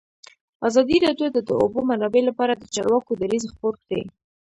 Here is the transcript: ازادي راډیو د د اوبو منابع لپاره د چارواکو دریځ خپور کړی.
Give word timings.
ازادي 0.67 0.97
راډیو 1.05 1.27
د 1.33 1.37
د 1.47 1.49
اوبو 1.61 1.79
منابع 1.89 2.21
لپاره 2.29 2.53
د 2.55 2.63
چارواکو 2.73 3.11
دریځ 3.21 3.43
خپور 3.53 3.73
کړی. 3.85 4.03